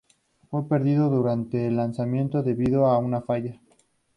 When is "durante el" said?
1.11-1.75